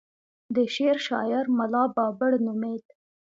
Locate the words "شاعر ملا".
1.07-1.83